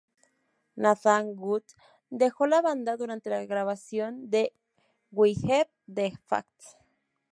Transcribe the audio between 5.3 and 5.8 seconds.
Have